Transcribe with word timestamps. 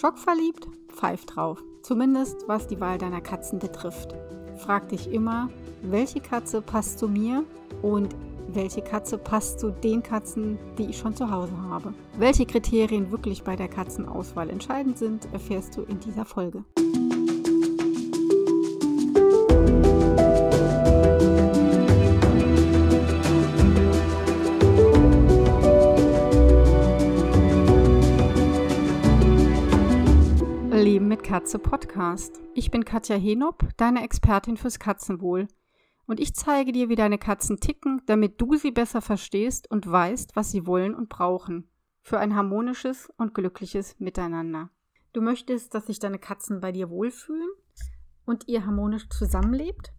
Schockverliebt? 0.00 0.68
Pfeif 0.94 1.26
drauf. 1.26 1.60
Zumindest 1.82 2.44
was 2.46 2.68
die 2.68 2.78
Wahl 2.78 2.98
deiner 2.98 3.20
Katzen 3.20 3.58
betrifft. 3.58 4.14
Frag 4.56 4.88
dich 4.90 5.10
immer, 5.10 5.50
welche 5.82 6.20
Katze 6.20 6.62
passt 6.62 7.00
zu 7.00 7.08
mir 7.08 7.42
und 7.82 8.14
welche 8.46 8.80
Katze 8.80 9.18
passt 9.18 9.58
zu 9.58 9.72
den 9.72 10.04
Katzen, 10.04 10.56
die 10.78 10.84
ich 10.84 10.98
schon 10.98 11.16
zu 11.16 11.32
Hause 11.32 11.60
habe. 11.68 11.94
Welche 12.16 12.46
Kriterien 12.46 13.10
wirklich 13.10 13.42
bei 13.42 13.56
der 13.56 13.66
Katzenauswahl 13.66 14.50
entscheidend 14.50 14.98
sind, 14.98 15.26
erfährst 15.32 15.76
du 15.76 15.82
in 15.82 15.98
dieser 15.98 16.24
Folge. 16.24 16.62
Katze 31.28 31.58
Podcast. 31.58 32.40
Ich 32.54 32.70
bin 32.70 32.86
Katja 32.86 33.14
Henop, 33.14 33.68
deine 33.76 34.02
Expertin 34.02 34.56
fürs 34.56 34.78
Katzenwohl. 34.78 35.46
Und 36.06 36.20
ich 36.20 36.34
zeige 36.34 36.72
dir, 36.72 36.88
wie 36.88 36.96
deine 36.96 37.18
Katzen 37.18 37.60
ticken, 37.60 38.00
damit 38.06 38.40
du 38.40 38.56
sie 38.56 38.70
besser 38.70 39.02
verstehst 39.02 39.70
und 39.70 39.86
weißt, 39.86 40.36
was 40.36 40.50
sie 40.50 40.66
wollen 40.66 40.94
und 40.94 41.10
brauchen. 41.10 41.68
Für 42.00 42.18
ein 42.18 42.34
harmonisches 42.34 43.12
und 43.18 43.34
glückliches 43.34 44.00
Miteinander. 44.00 44.70
Du 45.12 45.20
möchtest, 45.20 45.74
dass 45.74 45.88
sich 45.88 45.98
deine 45.98 46.18
Katzen 46.18 46.60
bei 46.60 46.72
dir 46.72 46.88
wohlfühlen 46.88 47.50
und 48.24 48.48
ihr 48.48 48.64
harmonisch 48.64 49.10
zusammenlebt? 49.10 49.92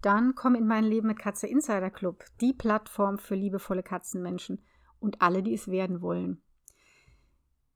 Dann 0.00 0.34
komm 0.34 0.54
in 0.54 0.66
mein 0.66 0.84
Leben 0.84 1.08
mit 1.08 1.18
Katze 1.18 1.48
Insider 1.48 1.90
Club, 1.90 2.24
die 2.40 2.54
Plattform 2.54 3.18
für 3.18 3.34
liebevolle 3.34 3.82
Katzenmenschen 3.82 4.62
und 5.00 5.20
alle, 5.20 5.42
die 5.42 5.52
es 5.52 5.68
werden 5.68 6.00
wollen. 6.00 6.40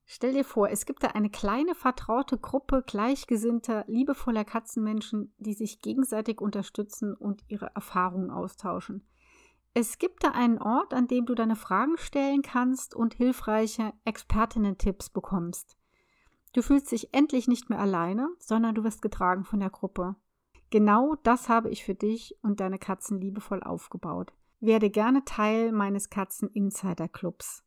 Stell 0.09 0.31
dir 0.31 0.45
vor, 0.45 0.69
es 0.69 0.85
gibt 0.85 1.03
da 1.03 1.07
eine 1.09 1.29
kleine 1.29 1.75
vertraute 1.75 2.37
Gruppe 2.37 2.81
gleichgesinnter, 2.81 3.83
liebevoller 3.87 4.45
Katzenmenschen, 4.45 5.33
die 5.37 5.53
sich 5.53 5.81
gegenseitig 5.81 6.39
unterstützen 6.39 7.13
und 7.13 7.43
ihre 7.49 7.75
Erfahrungen 7.75 8.31
austauschen. 8.31 9.05
Es 9.73 9.97
gibt 9.97 10.23
da 10.23 10.29
einen 10.29 10.59
Ort, 10.59 10.93
an 10.93 11.07
dem 11.07 11.25
du 11.25 11.35
deine 11.35 11.57
Fragen 11.57 11.97
stellen 11.97 12.41
kannst 12.41 12.95
und 12.95 13.15
hilfreiche 13.15 13.91
Expertinnen-Tipps 14.05 15.09
bekommst. 15.09 15.77
Du 16.53 16.61
fühlst 16.61 16.89
dich 16.93 17.13
endlich 17.13 17.49
nicht 17.49 17.69
mehr 17.69 17.79
alleine, 17.79 18.29
sondern 18.39 18.75
du 18.75 18.85
wirst 18.85 19.01
getragen 19.01 19.43
von 19.43 19.59
der 19.59 19.69
Gruppe. 19.69 20.15
Genau 20.69 21.15
das 21.23 21.49
habe 21.49 21.69
ich 21.69 21.83
für 21.83 21.95
dich 21.95 22.33
und 22.41 22.61
deine 22.61 22.79
Katzen 22.79 23.19
liebevoll 23.19 23.61
aufgebaut. 23.61 24.31
Werde 24.61 24.89
gerne 24.89 25.25
Teil 25.25 25.73
meines 25.73 26.09
Katzen 26.09 26.49
Insider 26.49 27.09
Clubs. 27.09 27.66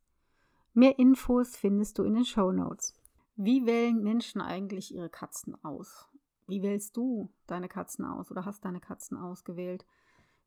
Mehr 0.73 0.97
Infos 0.99 1.57
findest 1.57 1.99
du 1.99 2.03
in 2.03 2.13
den 2.13 2.23
Show 2.23 2.53
Notes. 2.53 2.93
Wie 3.35 3.65
wählen 3.65 4.01
Menschen 4.01 4.39
eigentlich 4.39 4.93
ihre 4.93 5.09
Katzen 5.09 5.61
aus? 5.65 6.07
Wie 6.47 6.61
wählst 6.61 6.95
du 6.95 7.29
deine 7.45 7.67
Katzen 7.67 8.05
aus 8.05 8.31
oder 8.31 8.45
hast 8.45 8.63
deine 8.63 8.79
Katzen 8.79 9.17
ausgewählt? 9.17 9.85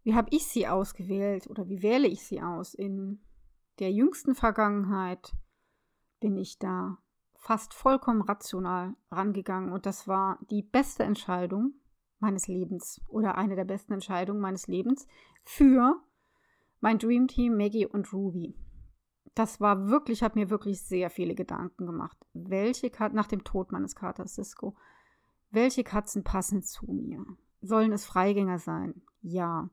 Wie 0.03 0.15
habe 0.15 0.29
ich 0.31 0.47
sie 0.47 0.67
ausgewählt 0.67 1.47
oder 1.49 1.69
wie 1.69 1.83
wähle 1.83 2.09
ich 2.09 2.23
sie 2.23 2.41
aus? 2.41 2.73
In 2.73 3.21
der 3.81 3.93
jüngsten 3.93 4.35
Vergangenheit 4.35 5.35
bin 6.21 6.39
ich 6.39 6.59
da 6.59 6.97
fast 7.35 7.75
vollkommen 7.75 8.23
rational 8.23 8.95
rangegangen 9.11 9.73
und 9.73 9.85
das 9.85 10.09
war 10.09 10.39
die 10.51 10.63
beste 10.63 11.03
Entscheidung 11.03 11.75
meines 12.19 12.49
Lebens 12.49 13.03
oder 13.09 13.37
eine 13.37 13.57
der 13.57 13.67
besten 13.67 13.93
Entscheidungen 13.93 14.41
meines 14.41 14.69
Lebens 14.69 15.07
für 15.43 16.03
mein 16.81 16.99
Dream 16.99 17.29
Team 17.29 17.59
Maggie 17.59 17.87
und 17.87 18.11
Ruby 18.15 18.55
das 19.35 19.61
war 19.61 19.89
wirklich, 19.89 20.23
habe 20.23 20.39
mir 20.39 20.51
wirklich 20.51 20.83
sehr 20.83 21.11
viele 21.11 21.35
Gedanken 21.35 21.87
gemacht. 21.87 22.17
Welche 22.33 22.91
Katzen, 22.91 23.17
nach 23.17 23.27
dem 23.27 23.45
Tod 23.45 23.73
meines 23.73 23.97
Katers 23.97 24.35
Cisco, 24.35 24.77
welche 25.51 25.85
Katzen 25.85 26.25
passen 26.25 26.63
zu 26.63 26.87
mir? 26.87 27.25
Sollen 27.61 27.93
es 27.93 28.05
Freigänger 28.05 28.59
sein? 28.59 29.03
Ja. 29.23 29.71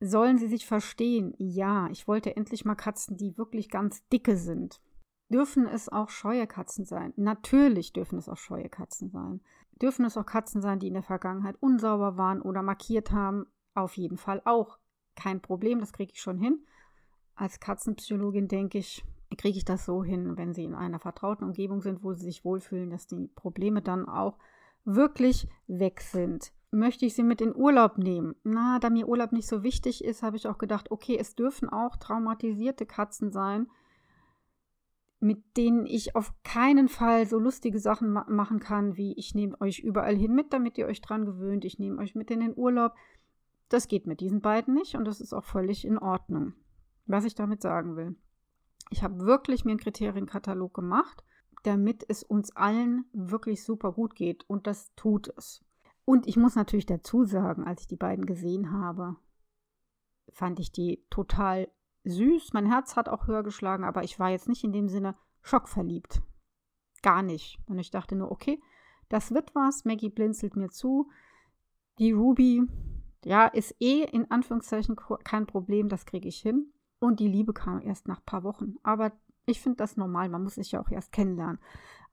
Sollen 0.00 0.38
sie 0.38 0.48
sich 0.48 0.66
verstehen? 0.66 1.34
Ja. 1.38 1.88
Ich 1.88 2.08
wollte 2.08 2.36
endlich 2.36 2.64
mal 2.64 2.74
Katzen, 2.74 3.16
die 3.16 3.38
wirklich 3.38 3.70
ganz 3.70 4.06
dicke 4.08 4.36
sind. 4.36 4.80
Dürfen 5.28 5.66
es 5.66 5.88
auch 5.88 6.10
scheue 6.10 6.46
Katzen 6.46 6.84
sein? 6.84 7.14
Natürlich 7.16 7.92
dürfen 7.92 8.18
es 8.18 8.28
auch 8.28 8.36
scheue 8.36 8.68
Katzen 8.68 9.08
sein. 9.08 9.40
Dürfen 9.80 10.04
es 10.04 10.18
auch 10.18 10.26
Katzen 10.26 10.60
sein, 10.60 10.78
die 10.78 10.88
in 10.88 10.94
der 10.94 11.02
Vergangenheit 11.02 11.56
unsauber 11.60 12.18
waren 12.18 12.42
oder 12.42 12.62
markiert 12.62 13.12
haben? 13.12 13.46
Auf 13.74 13.96
jeden 13.96 14.18
Fall 14.18 14.42
auch. 14.44 14.78
Kein 15.14 15.40
Problem, 15.40 15.78
das 15.78 15.92
kriege 15.92 16.12
ich 16.12 16.20
schon 16.20 16.38
hin 16.38 16.66
als 17.34 17.60
Katzenpsychologin 17.60 18.48
denke 18.48 18.78
ich, 18.78 19.04
kriege 19.36 19.58
ich 19.58 19.64
das 19.64 19.84
so 19.84 20.04
hin, 20.04 20.36
wenn 20.36 20.52
sie 20.52 20.64
in 20.64 20.74
einer 20.74 20.98
vertrauten 20.98 21.44
Umgebung 21.44 21.80
sind, 21.80 22.02
wo 22.02 22.12
sie 22.12 22.24
sich 22.24 22.44
wohlfühlen, 22.44 22.90
dass 22.90 23.06
die 23.06 23.28
Probleme 23.34 23.82
dann 23.82 24.08
auch 24.08 24.38
wirklich 24.84 25.48
weg 25.66 26.00
sind. 26.00 26.52
Möchte 26.70 27.04
ich 27.04 27.14
sie 27.14 27.22
mit 27.22 27.40
in 27.40 27.54
Urlaub 27.54 27.98
nehmen? 27.98 28.34
Na, 28.44 28.78
da 28.78 28.90
mir 28.90 29.08
Urlaub 29.08 29.32
nicht 29.32 29.46
so 29.46 29.62
wichtig 29.62 30.04
ist, 30.04 30.22
habe 30.22 30.36
ich 30.36 30.48
auch 30.48 30.58
gedacht, 30.58 30.90
okay, 30.90 31.16
es 31.18 31.34
dürfen 31.34 31.68
auch 31.68 31.96
traumatisierte 31.96 32.86
Katzen 32.86 33.30
sein, 33.30 33.68
mit 35.20 35.56
denen 35.56 35.86
ich 35.86 36.16
auf 36.16 36.32
keinen 36.42 36.88
Fall 36.88 37.26
so 37.26 37.38
lustige 37.38 37.78
Sachen 37.78 38.10
ma 38.10 38.24
machen 38.28 38.58
kann, 38.58 38.96
wie 38.96 39.12
ich 39.12 39.34
nehme 39.34 39.60
euch 39.60 39.78
überall 39.78 40.16
hin 40.16 40.34
mit, 40.34 40.52
damit 40.52 40.78
ihr 40.78 40.86
euch 40.86 41.00
dran 41.00 41.26
gewöhnt, 41.26 41.64
ich 41.64 41.78
nehme 41.78 42.00
euch 42.00 42.14
mit 42.14 42.30
in 42.30 42.40
den 42.40 42.56
Urlaub. 42.56 42.92
Das 43.68 43.86
geht 43.86 44.06
mit 44.06 44.20
diesen 44.20 44.40
beiden 44.40 44.74
nicht 44.74 44.96
und 44.96 45.04
das 45.04 45.20
ist 45.20 45.32
auch 45.32 45.44
völlig 45.44 45.84
in 45.84 45.98
Ordnung. 45.98 46.54
Was 47.06 47.24
ich 47.24 47.34
damit 47.34 47.62
sagen 47.62 47.96
will. 47.96 48.16
Ich 48.90 49.02
habe 49.02 49.20
wirklich 49.20 49.64
mir 49.64 49.72
einen 49.72 49.80
Kriterienkatalog 49.80 50.74
gemacht, 50.74 51.24
damit 51.62 52.04
es 52.08 52.22
uns 52.22 52.54
allen 52.56 53.04
wirklich 53.12 53.64
super 53.64 53.92
gut 53.92 54.14
geht. 54.14 54.48
Und 54.48 54.66
das 54.66 54.94
tut 54.94 55.32
es. 55.36 55.64
Und 56.04 56.26
ich 56.26 56.36
muss 56.36 56.56
natürlich 56.56 56.86
dazu 56.86 57.24
sagen, 57.24 57.64
als 57.64 57.82
ich 57.82 57.88
die 57.88 57.96
beiden 57.96 58.26
gesehen 58.26 58.72
habe, 58.72 59.16
fand 60.32 60.58
ich 60.60 60.72
die 60.72 61.04
total 61.10 61.68
süß. 62.04 62.52
Mein 62.52 62.66
Herz 62.66 62.96
hat 62.96 63.08
auch 63.08 63.26
höher 63.26 63.42
geschlagen, 63.42 63.84
aber 63.84 64.02
ich 64.02 64.18
war 64.18 64.30
jetzt 64.30 64.48
nicht 64.48 64.64
in 64.64 64.72
dem 64.72 64.88
Sinne 64.88 65.16
schockverliebt. 65.42 66.22
Gar 67.02 67.22
nicht. 67.22 67.58
Und 67.66 67.78
ich 67.78 67.90
dachte 67.90 68.16
nur, 68.16 68.30
okay, 68.30 68.60
das 69.08 69.32
wird 69.32 69.54
was. 69.54 69.84
Maggie 69.84 70.08
blinzelt 70.08 70.56
mir 70.56 70.70
zu. 70.70 71.10
Die 71.98 72.12
Ruby, 72.12 72.62
ja, 73.24 73.46
ist 73.46 73.76
eh 73.80 74.04
in 74.04 74.30
Anführungszeichen 74.30 74.96
kein 75.24 75.46
Problem, 75.46 75.88
das 75.88 76.06
kriege 76.06 76.28
ich 76.28 76.38
hin. 76.38 76.72
Und 77.02 77.18
die 77.18 77.26
Liebe 77.26 77.52
kam 77.52 77.80
erst 77.80 78.06
nach 78.06 78.20
ein 78.20 78.26
paar 78.26 78.44
Wochen. 78.44 78.76
Aber 78.84 79.10
ich 79.44 79.60
finde 79.60 79.78
das 79.78 79.96
normal, 79.96 80.28
man 80.28 80.44
muss 80.44 80.54
sich 80.54 80.70
ja 80.70 80.80
auch 80.80 80.88
erst 80.88 81.10
kennenlernen. 81.10 81.58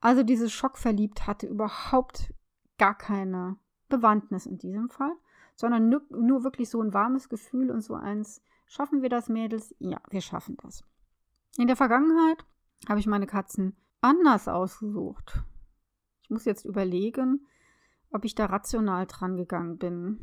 Also 0.00 0.24
dieses 0.24 0.50
Schockverliebt 0.50 1.28
hatte 1.28 1.46
überhaupt 1.46 2.34
gar 2.76 2.98
keine 2.98 3.56
Bewandtnis 3.88 4.46
in 4.46 4.58
diesem 4.58 4.88
Fall, 4.88 5.12
sondern 5.54 5.88
nur, 5.90 6.02
nur 6.10 6.42
wirklich 6.42 6.70
so 6.70 6.82
ein 6.82 6.92
warmes 6.92 7.28
Gefühl 7.28 7.70
und 7.70 7.82
so 7.82 7.94
eins, 7.94 8.42
schaffen 8.66 9.00
wir 9.00 9.08
das, 9.08 9.28
Mädels? 9.28 9.76
Ja, 9.78 10.00
wir 10.10 10.22
schaffen 10.22 10.56
das. 10.60 10.82
In 11.56 11.68
der 11.68 11.76
Vergangenheit 11.76 12.44
habe 12.88 12.98
ich 12.98 13.06
meine 13.06 13.28
Katzen 13.28 13.76
anders 14.00 14.48
ausgesucht. 14.48 15.40
Ich 16.24 16.30
muss 16.30 16.44
jetzt 16.46 16.64
überlegen, 16.64 17.46
ob 18.10 18.24
ich 18.24 18.34
da 18.34 18.46
rational 18.46 19.06
dran 19.06 19.36
gegangen 19.36 19.78
bin. 19.78 20.18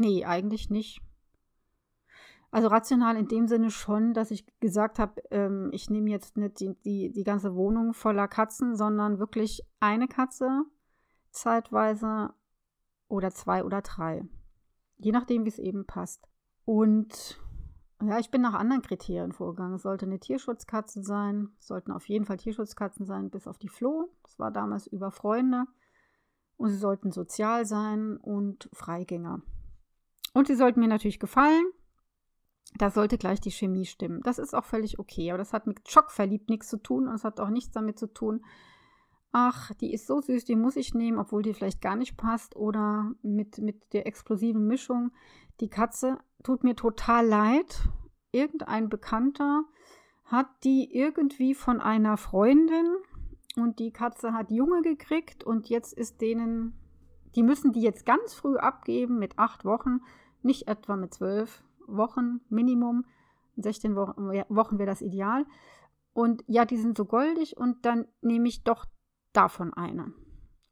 Nee, 0.00 0.24
eigentlich 0.24 0.70
nicht. 0.70 1.02
Also 2.52 2.68
rational 2.68 3.16
in 3.16 3.28
dem 3.28 3.48
Sinne 3.48 3.70
schon, 3.70 4.12
dass 4.12 4.30
ich 4.30 4.44
gesagt 4.60 4.98
habe, 4.98 5.22
ähm, 5.30 5.70
ich 5.72 5.88
nehme 5.88 6.10
jetzt 6.10 6.36
nicht 6.36 6.60
die, 6.60 6.74
die, 6.84 7.10
die 7.10 7.24
ganze 7.24 7.54
Wohnung 7.54 7.94
voller 7.94 8.28
Katzen, 8.28 8.76
sondern 8.76 9.18
wirklich 9.18 9.66
eine 9.80 10.06
Katze 10.06 10.64
zeitweise 11.30 12.34
oder 13.08 13.30
zwei 13.30 13.64
oder 13.64 13.80
drei. 13.80 14.28
Je 14.98 15.12
nachdem, 15.12 15.46
wie 15.46 15.48
es 15.48 15.58
eben 15.58 15.86
passt. 15.86 16.28
Und 16.66 17.40
ja, 18.02 18.18
ich 18.18 18.30
bin 18.30 18.42
nach 18.42 18.54
anderen 18.54 18.82
Kriterien 18.82 19.32
vorgegangen. 19.32 19.76
Es 19.76 19.82
sollte 19.82 20.04
eine 20.04 20.20
Tierschutzkatze 20.20 21.02
sein, 21.02 21.48
es 21.58 21.68
sollten 21.68 21.90
auf 21.90 22.06
jeden 22.06 22.26
Fall 22.26 22.36
Tierschutzkatzen 22.36 23.06
sein, 23.06 23.30
bis 23.30 23.48
auf 23.48 23.56
die 23.56 23.70
Flo. 23.70 24.10
Das 24.24 24.38
war 24.38 24.50
damals 24.50 24.86
über 24.86 25.10
Freunde. 25.10 25.64
Und 26.58 26.68
sie 26.68 26.76
sollten 26.76 27.12
sozial 27.12 27.64
sein 27.64 28.18
und 28.18 28.68
Freigänger. 28.74 29.40
Und 30.34 30.48
sie 30.48 30.54
sollten 30.54 30.80
mir 30.80 30.88
natürlich 30.88 31.18
gefallen. 31.18 31.64
Da 32.78 32.90
sollte 32.90 33.18
gleich 33.18 33.40
die 33.40 33.50
Chemie 33.50 33.84
stimmen. 33.84 34.20
Das 34.22 34.38
ist 34.38 34.54
auch 34.54 34.64
völlig 34.64 34.98
okay. 34.98 35.30
Aber 35.30 35.38
das 35.38 35.52
hat 35.52 35.66
mit 35.66 35.88
Schockverliebt 35.88 36.48
nichts 36.48 36.68
zu 36.68 36.78
tun 36.78 37.06
und 37.06 37.14
es 37.14 37.24
hat 37.24 37.40
auch 37.40 37.50
nichts 37.50 37.72
damit 37.72 37.98
zu 37.98 38.06
tun, 38.06 38.44
ach, 39.32 39.72
die 39.74 39.92
ist 39.92 40.06
so 40.06 40.20
süß, 40.20 40.44
die 40.44 40.56
muss 40.56 40.76
ich 40.76 40.94
nehmen, 40.94 41.18
obwohl 41.18 41.42
die 41.42 41.54
vielleicht 41.54 41.80
gar 41.80 41.96
nicht 41.96 42.16
passt. 42.16 42.56
Oder 42.56 43.12
mit, 43.22 43.58
mit 43.58 43.92
der 43.92 44.06
explosiven 44.06 44.66
Mischung. 44.66 45.12
Die 45.60 45.68
Katze 45.68 46.18
tut 46.42 46.64
mir 46.64 46.76
total 46.76 47.26
leid. 47.26 47.88
Irgendein 48.30 48.88
Bekannter 48.88 49.64
hat 50.24 50.48
die 50.64 50.94
irgendwie 50.94 51.54
von 51.54 51.80
einer 51.80 52.16
Freundin 52.16 52.86
und 53.56 53.78
die 53.78 53.92
Katze 53.92 54.32
hat 54.32 54.50
Junge 54.50 54.80
gekriegt 54.80 55.44
und 55.44 55.68
jetzt 55.68 55.92
ist 55.92 56.22
denen, 56.22 56.74
die 57.34 57.42
müssen 57.42 57.72
die 57.72 57.82
jetzt 57.82 58.06
ganz 58.06 58.32
früh 58.32 58.56
abgeben 58.56 59.18
mit 59.18 59.38
acht 59.38 59.66
Wochen, 59.66 60.00
nicht 60.42 60.68
etwa 60.68 60.96
mit 60.96 61.12
zwölf 61.12 61.62
Wochen 61.86 62.40
Minimum. 62.48 63.04
16 63.56 63.94
Wochen, 63.96 64.78
wäre 64.78 64.86
das 64.86 65.02
ideal. 65.02 65.44
Und 66.14 66.44
ja, 66.46 66.64
die 66.64 66.76
sind 66.76 66.96
so 66.96 67.04
goldig 67.04 67.56
und 67.56 67.84
dann 67.84 68.06
nehme 68.20 68.48
ich 68.48 68.64
doch 68.64 68.84
davon 69.32 69.72
eine. 69.74 70.12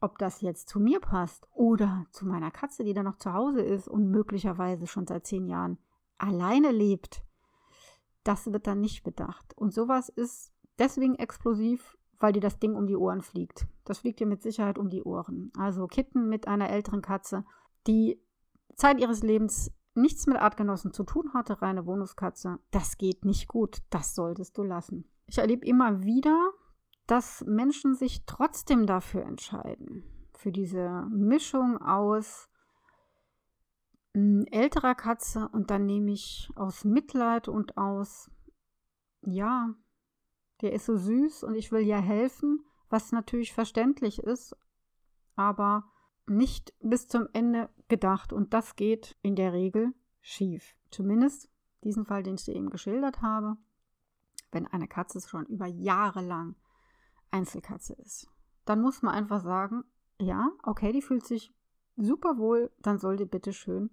Ob 0.01 0.19
das 0.19 0.41
jetzt 0.41 0.69
zu 0.69 0.81
mir 0.81 1.01
passt 1.01 1.47
oder 1.53 2.07
zu 2.11 2.27
meiner 2.27 2.51
Katze, 2.51 2.85
die 2.85 2.95
da 2.95 3.03
noch 3.03 3.17
zu 3.17 3.33
Hause 3.33 3.61
ist 3.61 3.89
und 3.89 4.11
möglicherweise 4.11 4.87
schon 4.87 5.07
seit 5.07 5.27
zehn 5.27 5.47
Jahren 5.47 5.79
alleine 6.17 6.71
lebt, 6.71 7.23
das 8.25 8.51
wird 8.51 8.67
dann 8.67 8.81
nicht 8.81 9.03
bedacht. 9.03 9.57
Und 9.57 9.73
sowas 9.73 10.09
ist 10.09 10.53
deswegen 10.79 11.15
explosiv, 11.15 11.97
weil 12.19 12.33
dir 12.33 12.41
das 12.41 12.59
Ding 12.59 12.75
um 12.75 12.87
die 12.87 12.97
Ohren 12.97 13.23
fliegt. 13.23 13.67
Das 13.85 13.99
fliegt 13.99 14.21
dir 14.21 14.27
mit 14.27 14.43
Sicherheit 14.43 14.79
um 14.79 14.91
die 14.91 15.03
Ohren. 15.03 15.53
Also 15.57 15.87
Kitten 15.87 16.29
mit 16.29 16.49
einer 16.49 16.71
älteren 16.71 17.03
Katze, 17.03 17.45
die 17.87 18.21
Zeit 18.77 19.01
ihres 19.01 19.23
Lebens 19.23 19.73
nichts 19.95 20.27
mit 20.27 20.37
Artgenossen 20.37 20.93
zu 20.93 21.05
tun 21.05 21.33
hatte, 21.35 21.61
reine 21.63 21.87
Wohnungskatze, 21.87 22.59
das 22.71 22.99
geht 22.99 23.25
nicht 23.25 23.49
gut. 23.49 23.79
Das 23.91 24.15
solltest 24.15 24.57
du 24.57 24.63
lassen. 24.63 25.05
Ich 25.27 25.39
erlebe 25.39 25.67
immer 25.67 26.03
wieder, 26.03 26.53
dass 27.07 27.45
Menschen 27.47 27.95
sich 27.95 28.25
trotzdem 28.27 28.87
dafür 28.87 29.25
entscheiden. 29.25 30.05
Für 30.35 30.53
diese 30.53 31.07
Mischung 31.11 31.79
aus 31.79 32.49
älterer 34.13 34.95
Katze 34.95 35.49
und 35.53 35.71
dann 35.71 35.87
nehme 35.87 36.13
ich 36.13 36.51
aus 36.57 36.85
Mitleid 36.85 37.49
und 37.49 37.77
aus, 37.77 38.31
ja, 39.23 39.75
der 40.63 40.73
ist 40.73 40.87
so 40.87 40.97
süß 40.97 41.45
und 41.45 41.55
ich 41.55 41.71
will 41.71 41.83
ja 41.83 41.99
helfen, 41.99 42.65
was 42.89 43.13
natürlich 43.13 43.53
verständlich 43.53 44.19
ist, 44.19 44.57
aber 45.37 45.85
nicht 46.31 46.73
bis 46.81 47.09
zum 47.09 47.29
Ende 47.33 47.69
gedacht. 47.89 48.33
Und 48.33 48.55
das 48.55 48.77
geht 48.77 49.17
in 49.23 49.37
der 49.37 49.53
Regel 49.53 49.93
schief. 50.21 50.75
Zumindest 50.91 51.51
diesen 51.85 52.05
Fall, 52.05 52.23
den 52.23 52.37
ich 52.37 52.45
dir 52.45 52.55
eben 52.55 52.71
geschildert 52.71 53.23
habe, 53.23 53.57
wenn 54.53 54.67
eine 54.67 54.89
Katze 54.89 55.21
schon 55.21 55.47
über 55.47 55.67
Jahre 55.67 56.23
lang 56.23 56.57
Einzelkatze 57.31 57.95
ist. 57.95 58.29
Dann 58.65 58.81
muss 58.81 59.03
man 59.03 59.15
einfach 59.15 59.41
sagen, 59.41 59.85
ja, 60.19 60.51
okay, 60.63 60.93
die 60.93 61.03
fühlt 61.03 61.27
sich 61.27 61.55
super 61.97 62.39
wohl, 62.39 62.71
dann 62.81 62.99
soll 62.99 63.17
die 63.17 63.25
bitte 63.25 63.53
schön 63.53 63.91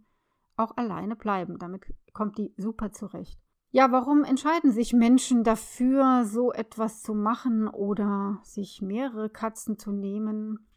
auch 0.58 0.76
alleine 0.76 1.16
bleiben. 1.16 1.60
Damit 1.60 1.94
kommt 2.14 2.38
die 2.38 2.54
super 2.58 2.92
zurecht. 2.92 3.40
Ja, 3.70 3.92
warum 3.92 4.24
entscheiden 4.24 4.72
sich 4.72 4.94
Menschen 4.94 5.44
dafür, 5.44 6.26
so 6.26 6.52
etwas 6.52 7.04
zu 7.04 7.14
machen 7.14 7.68
oder 7.68 8.40
sich 8.44 8.82
mehrere 8.82 9.30
Katzen 9.30 9.78
zu 9.78 9.92
nehmen 9.92 10.68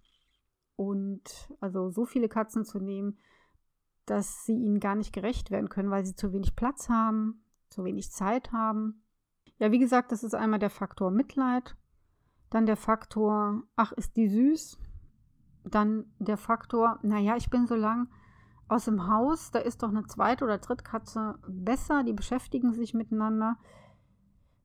und 0.80 1.52
also 1.60 1.90
so 1.90 2.06
viele 2.06 2.30
Katzen 2.30 2.64
zu 2.64 2.78
nehmen, 2.78 3.18
dass 4.06 4.46
sie 4.46 4.54
ihnen 4.56 4.80
gar 4.80 4.94
nicht 4.94 5.12
gerecht 5.12 5.50
werden 5.50 5.68
können, 5.68 5.90
weil 5.90 6.06
sie 6.06 6.14
zu 6.14 6.32
wenig 6.32 6.56
Platz 6.56 6.88
haben, 6.88 7.44
zu 7.68 7.84
wenig 7.84 8.10
Zeit 8.10 8.50
haben. 8.50 9.04
Ja, 9.58 9.72
wie 9.72 9.78
gesagt, 9.78 10.10
das 10.10 10.24
ist 10.24 10.34
einmal 10.34 10.58
der 10.58 10.70
Faktor 10.70 11.10
Mitleid, 11.10 11.76
dann 12.48 12.64
der 12.64 12.78
Faktor, 12.78 13.62
ach, 13.76 13.92
ist 13.92 14.16
die 14.16 14.30
süß, 14.30 14.78
dann 15.64 16.14
der 16.18 16.38
Faktor, 16.38 16.98
naja, 17.02 17.36
ich 17.36 17.50
bin 17.50 17.66
so 17.66 17.74
lang 17.74 18.08
aus 18.66 18.86
dem 18.86 19.06
Haus, 19.06 19.50
da 19.50 19.58
ist 19.58 19.82
doch 19.82 19.90
eine 19.90 20.06
zweite 20.06 20.46
oder 20.46 20.56
dritte 20.56 20.82
Katze 20.82 21.38
besser, 21.46 22.04
die 22.04 22.14
beschäftigen 22.14 22.72
sich 22.72 22.94
miteinander. 22.94 23.58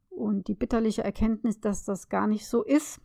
Und 0.08 0.48
die 0.48 0.56
bitterliche 0.56 1.04
Erkenntnis, 1.04 1.60
dass 1.60 1.84
das 1.84 2.08
gar 2.08 2.26
nicht 2.26 2.48
so 2.48 2.64
ist. 2.64 3.02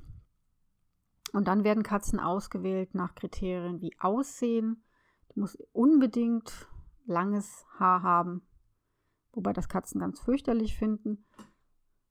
Und 1.32 1.48
dann 1.48 1.64
werden 1.64 1.82
Katzen 1.82 2.20
ausgewählt 2.20 2.94
nach 2.94 3.14
Kriterien 3.14 3.80
wie 3.80 3.96
Aussehen. 3.98 4.82
Die 5.34 5.40
muss 5.40 5.56
unbedingt 5.72 6.68
langes 7.06 7.64
Haar 7.78 8.02
haben. 8.02 8.42
Wobei 9.32 9.52
das 9.52 9.68
Katzen 9.68 10.00
ganz 10.00 10.20
fürchterlich 10.20 10.76
finden. 10.76 11.24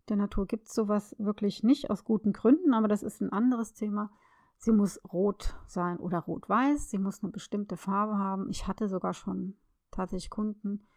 Der 0.08 0.18
Natur 0.18 0.48
gibt 0.48 0.68
es 0.68 0.74
sowas 0.74 1.16
wirklich 1.20 1.64
nicht 1.64 1.90
aus 1.90 2.04
guten 2.04 2.34
Gründen, 2.34 2.74
aber 2.74 2.88
das 2.88 3.04
ist 3.04 3.22
ein 3.22 3.32
anderes 3.32 3.74
Thema. 3.74 4.12
Sie 4.58 4.72
muss 4.72 5.00
rot 5.12 5.56
sein 5.68 5.98
oder 5.98 6.20
rot-weiß. 6.20 6.90
Sie 6.90 6.98
muss 6.98 7.24
eine 7.24 7.32
bestimmte 7.32 7.78
Farbe 7.78 8.18
haben. 8.18 8.50
Ich 8.50 8.68
hatte 8.68 8.90
sogar 8.90 9.14
schon 9.14 9.58
tatsächlich 9.92 10.30
Kunden, 10.30 10.88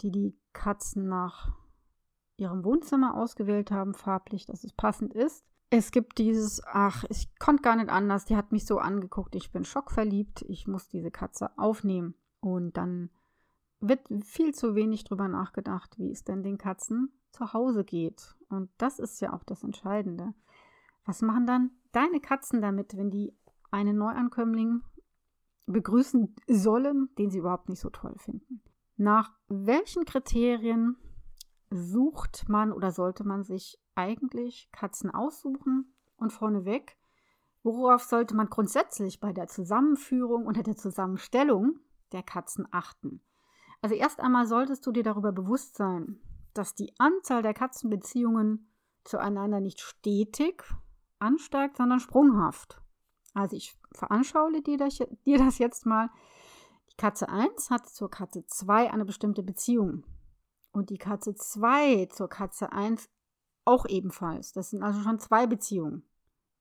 die 0.00 0.10
die 0.10 0.38
Katzen 0.52 1.08
nach 1.08 1.52
ihrem 2.36 2.64
Wohnzimmer 2.64 3.14
ausgewählt 3.14 3.70
haben, 3.70 3.94
farblich, 3.94 4.46
dass 4.46 4.64
es 4.64 4.72
passend 4.72 5.14
ist. 5.14 5.44
Es 5.74 5.90
gibt 5.90 6.18
dieses, 6.18 6.62
ach, 6.66 7.04
ich 7.08 7.34
konnte 7.38 7.62
gar 7.62 7.76
nicht 7.76 7.88
anders, 7.88 8.26
die 8.26 8.36
hat 8.36 8.52
mich 8.52 8.66
so 8.66 8.76
angeguckt, 8.76 9.34
ich 9.34 9.52
bin 9.52 9.64
schockverliebt, 9.64 10.42
ich 10.42 10.68
muss 10.68 10.86
diese 10.88 11.10
Katze 11.10 11.50
aufnehmen. 11.56 12.14
Und 12.40 12.76
dann 12.76 13.08
wird 13.80 14.06
viel 14.22 14.52
zu 14.52 14.74
wenig 14.74 15.04
drüber 15.04 15.28
nachgedacht, 15.28 15.98
wie 15.98 16.10
es 16.10 16.24
denn 16.24 16.42
den 16.42 16.58
Katzen 16.58 17.10
zu 17.30 17.54
Hause 17.54 17.84
geht. 17.84 18.36
Und 18.50 18.68
das 18.76 18.98
ist 18.98 19.22
ja 19.22 19.32
auch 19.32 19.44
das 19.44 19.62
Entscheidende. 19.62 20.34
Was 21.06 21.22
machen 21.22 21.46
dann 21.46 21.70
deine 21.92 22.20
Katzen 22.20 22.60
damit, 22.60 22.94
wenn 22.94 23.10
die 23.10 23.34
einen 23.70 23.96
Neuankömmling 23.96 24.82
begrüßen 25.64 26.36
sollen, 26.48 27.08
den 27.16 27.30
sie 27.30 27.38
überhaupt 27.38 27.70
nicht 27.70 27.80
so 27.80 27.88
toll 27.88 28.16
finden? 28.18 28.60
Nach 28.98 29.32
welchen 29.48 30.04
Kriterien 30.04 30.98
sucht 31.70 32.46
man 32.46 32.72
oder 32.72 32.92
sollte 32.92 33.24
man 33.24 33.42
sich 33.42 33.81
eigentlich 33.94 34.68
Katzen 34.72 35.10
aussuchen? 35.10 35.94
Und 36.16 36.32
vorneweg, 36.32 36.96
worauf 37.62 38.02
sollte 38.04 38.36
man 38.36 38.48
grundsätzlich 38.48 39.18
bei 39.18 39.32
der 39.32 39.48
Zusammenführung 39.48 40.46
oder 40.46 40.62
der 40.62 40.76
Zusammenstellung 40.76 41.80
der 42.12 42.22
Katzen 42.22 42.68
achten? 42.70 43.20
Also 43.80 43.96
erst 43.96 44.20
einmal 44.20 44.46
solltest 44.46 44.86
du 44.86 44.92
dir 44.92 45.02
darüber 45.02 45.32
bewusst 45.32 45.76
sein, 45.76 46.20
dass 46.54 46.74
die 46.74 46.94
Anzahl 46.98 47.42
der 47.42 47.54
Katzenbeziehungen 47.54 48.70
zueinander 49.04 49.60
nicht 49.60 49.80
stetig, 49.80 50.62
ansteigt, 51.18 51.76
sondern 51.76 51.98
sprunghaft. 51.98 52.80
Also 53.34 53.56
ich 53.56 53.76
das, 54.78 54.98
dir 55.26 55.38
das 55.38 55.58
jetzt 55.58 55.86
mal. 55.86 56.10
Die 56.90 56.96
Katze 56.96 57.28
1 57.28 57.70
hat 57.70 57.88
zur 57.88 58.10
Katze 58.10 58.46
2 58.46 58.90
eine 58.90 59.04
bestimmte 59.04 59.42
Beziehung. 59.42 60.04
Und 60.72 60.90
die 60.90 60.98
Katze 60.98 61.34
2 61.34 62.06
zur 62.06 62.28
Katze 62.28 62.72
1 62.72 63.08
auch 63.64 63.86
ebenfalls. 63.86 64.52
Das 64.52 64.70
sind 64.70 64.82
also 64.82 65.00
schon 65.00 65.18
zwei 65.18 65.46
Beziehungen. 65.46 66.04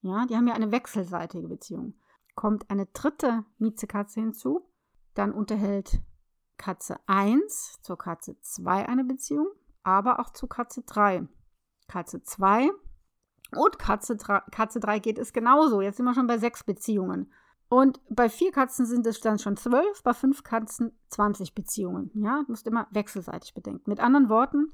Ja, 0.02 0.26
die 0.26 0.36
haben 0.36 0.48
ja 0.48 0.54
eine 0.54 0.72
wechselseitige 0.72 1.48
Beziehung. 1.48 1.96
Kommt 2.36 2.70
eine 2.70 2.88
dritte 2.88 3.46
Miezekatze 3.58 4.22
hinzu, 4.22 4.68
dann 5.14 5.32
unterhält 5.32 6.02
Katze 6.58 7.00
1 7.08 7.82
zur 7.82 7.98
Katze 7.98 8.40
2 8.40 8.88
eine 8.88 9.04
Beziehung, 9.04 9.48
aber 9.84 10.20
auch 10.20 10.32
zu 10.32 10.48
Katze 10.48 10.84
3. 10.84 11.28
Katze 11.88 12.24
2 12.24 12.72
und 13.56 13.80
Katze, 13.80 14.18
Katze 14.18 14.80
3 14.80 15.00
geht 15.00 15.20
es 15.20 15.34
genauso. 15.34 15.82
Jetzt 15.82 15.98
sind 15.98 16.06
wir 16.06 16.14
schon 16.14 16.28
bei 16.28 16.38
sechs 16.38 16.64
Beziehungen. 16.64 17.32
Und 17.68 18.02
bei 18.10 18.30
vier 18.30 18.52
Katzen 18.52 18.86
sind 18.86 19.08
es 19.08 19.22
dann 19.22 19.40
schon 19.40 19.56
zwölf, 19.56 20.04
bei 20.04 20.14
fünf 20.14 20.44
Katzen 20.44 20.92
20 21.10 21.56
Beziehungen. 21.56 22.12
Ja, 22.14 22.44
du 22.46 22.52
musst 22.52 22.68
immer 22.68 22.88
wechselseitig 22.92 23.54
bedenken. 23.54 23.90
Mit 23.90 24.02
anderen 24.02 24.30
Worten, 24.30 24.74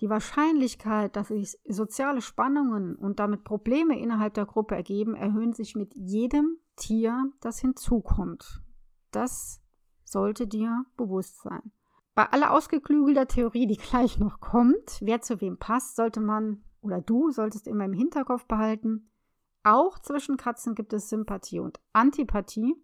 die 0.00 0.08
Wahrscheinlichkeit, 0.08 1.14
dass 1.16 1.28
sich 1.28 1.58
soziale 1.68 2.22
Spannungen 2.22 2.96
und 2.96 3.20
damit 3.20 3.44
Probleme 3.44 3.98
innerhalb 3.98 4.34
der 4.34 4.46
Gruppe 4.46 4.74
ergeben, 4.74 5.14
erhöhen 5.14 5.52
sich 5.52 5.74
mit 5.74 5.94
jedem 5.94 6.58
Tier, 6.76 7.30
das 7.40 7.58
hinzukommt. 7.58 8.62
Das 9.10 9.60
sollte 10.04 10.46
dir 10.46 10.84
bewusst 10.96 11.42
sein. 11.42 11.72
Bei 12.14 12.30
aller 12.30 12.52
ausgeklügelter 12.52 13.28
Theorie, 13.28 13.66
die 13.66 13.76
gleich 13.90 14.18
noch 14.18 14.40
kommt, 14.40 14.98
wer 15.00 15.20
zu 15.20 15.40
wem 15.40 15.58
passt, 15.58 15.96
sollte 15.96 16.20
man 16.20 16.64
oder 16.80 17.02
du 17.02 17.30
solltest 17.30 17.66
immer 17.66 17.84
im 17.84 17.92
Hinterkopf 17.92 18.46
behalten, 18.46 19.10
auch 19.62 19.98
zwischen 19.98 20.38
Katzen 20.38 20.74
gibt 20.74 20.94
es 20.94 21.10
Sympathie 21.10 21.60
und 21.60 21.78
Antipathie, 21.92 22.74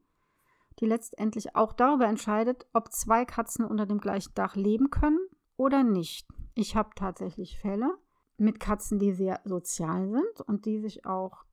die 0.79 0.85
letztendlich 0.85 1.57
auch 1.57 1.73
darüber 1.73 2.07
entscheidet, 2.07 2.67
ob 2.75 2.93
zwei 2.93 3.25
Katzen 3.25 3.65
unter 3.65 3.87
dem 3.87 3.99
gleichen 3.99 4.35
Dach 4.35 4.57
leben 4.57 4.91
können 4.91 5.19
oder 5.57 5.83
nicht. 5.83 6.29
Ich 6.59 6.75
habe 6.75 6.89
tatsächlich 6.95 7.59
Fälle 7.59 7.99
mit 8.39 8.61
Katzen, 8.61 8.99
die 8.99 9.13
sehr 9.13 9.43
sozial 9.45 10.09
sind 10.09 10.41
und 10.49 10.65
die 10.65 10.81
sich 10.81 11.05
auch 11.05 11.45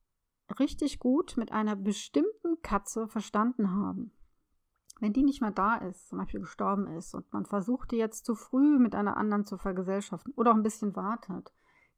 richtig 0.58 1.00
gut 1.00 1.36
mit 1.36 1.52
einer 1.52 1.76
bestimmten 1.76 2.62
Katze 2.62 3.10
verstanden 3.10 3.72
haben. 3.72 4.14
Wenn 5.02 5.12
die 5.12 5.24
nicht 5.24 5.42
mehr 5.42 5.52
da 5.52 5.76
ist, 5.76 6.08
zum 6.08 6.20
Beispiel 6.20 6.40
gestorben 6.40 6.88
ist 6.88 7.14
und 7.14 7.34
man 7.34 7.46
versucht, 7.46 7.92
die 7.92 7.98
jetzt 7.98 8.26
zu 8.26 8.34
früh 8.34 8.80
mit 8.80 8.96
einer 8.96 9.18
anderen 9.18 9.46
zu 9.46 9.58
vergesellschaften 9.58 10.32
oder 10.38 10.52
auch 10.52 10.56
ein 10.56 10.64
bisschen 10.64 10.96
wartet, 10.96 11.54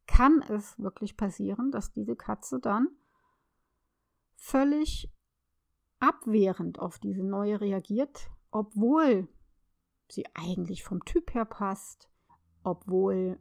kann 0.08 0.42
es 0.42 0.76
wirklich 0.76 1.16
passieren, 1.16 1.70
dass 1.70 1.92
diese 1.92 2.16
Katze 2.16 2.58
dann 2.58 2.88
völlig 4.34 5.14
abwehrend 6.00 6.80
auf 6.80 6.98
diese 6.98 7.22
neue 7.22 7.60
reagiert, 7.60 8.30
obwohl 8.50 9.28
sie 10.08 10.26
eigentlich 10.34 10.82
vom 10.82 11.04
Typ 11.04 11.34
her 11.34 11.44
passt, 11.44 12.10
obwohl 12.66 13.38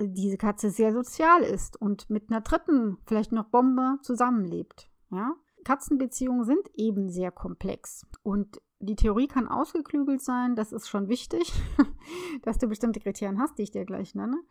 diese 0.00 0.38
Katze 0.38 0.70
sehr 0.70 0.92
sozial 0.92 1.42
ist 1.42 1.80
und 1.80 2.10
mit 2.10 2.30
einer 2.30 2.40
dritten, 2.40 2.98
vielleicht 3.06 3.30
noch 3.30 3.44
Bombe 3.44 3.98
zusammenlebt. 4.02 4.90
Ja? 5.10 5.34
Katzenbeziehungen 5.64 6.44
sind 6.44 6.70
eben 6.74 7.10
sehr 7.10 7.30
komplex 7.30 8.06
und 8.22 8.60
die 8.80 8.96
Theorie 8.96 9.28
kann 9.28 9.48
ausgeklügelt 9.48 10.20
sein, 10.20 10.56
das 10.56 10.72
ist 10.72 10.88
schon 10.88 11.08
wichtig, 11.08 11.52
dass 12.42 12.58
du 12.58 12.66
bestimmte 12.66 13.00
Kriterien 13.00 13.40
hast, 13.40 13.58
die 13.58 13.62
ich 13.62 13.70
dir 13.70 13.84
gleich 13.84 14.14
nenne. 14.14 14.42